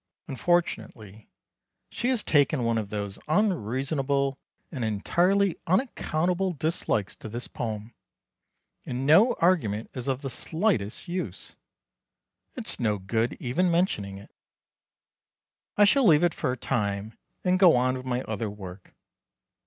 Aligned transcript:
Unfortunately 0.27 1.29
she 1.91 2.09
has 2.09 2.23
taken 2.23 2.63
one 2.63 2.79
of 2.79 2.89
those 2.89 3.19
unreasonable 3.27 4.39
and 4.71 4.83
entirely 4.83 5.57
unaccountable 5.67 6.53
dislikes 6.53 7.15
to 7.15 7.29
this 7.29 7.47
poem, 7.47 7.93
and 8.83 9.05
no 9.05 9.33
argument 9.33 9.91
is 9.93 10.07
of 10.07 10.23
the 10.23 10.29
slightest 10.31 11.07
use. 11.07 11.55
It's 12.55 12.79
no 12.79 12.97
good 12.97 13.33
even 13.39 13.69
mentioning 13.69 14.17
it. 14.17 14.31
I 15.77 15.85
shall 15.85 16.07
leave 16.07 16.23
it 16.23 16.33
for 16.33 16.51
a 16.51 16.57
time 16.57 17.15
and 17.43 17.59
go 17.59 17.75
on 17.75 17.95
with 17.95 18.03
my 18.07 18.23
other 18.23 18.49
work. 18.49 18.95